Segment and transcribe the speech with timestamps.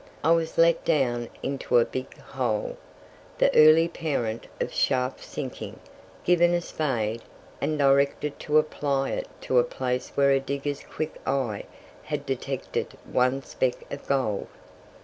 [0.23, 2.75] I was let down into a big hole,
[3.37, 5.79] the early parent of shaft sinking,
[6.23, 7.21] given a spade,
[7.61, 11.65] and directed to apply it to a place where a digger's quick eye
[12.05, 14.47] had detected one speck of gold.